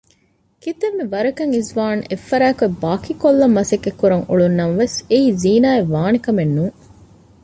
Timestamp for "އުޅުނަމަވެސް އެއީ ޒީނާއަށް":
4.29-5.91